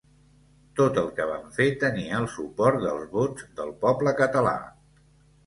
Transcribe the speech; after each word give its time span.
Tot 0.77 0.95
el 1.01 1.11
que 1.19 1.27
van 1.31 1.45
fer 1.57 1.67
tenia 1.83 2.15
el 2.21 2.25
suport 2.37 2.81
dels 2.87 3.07
vots 3.13 3.47
del 3.61 3.71
poble 3.87 4.17
català. 4.25 4.57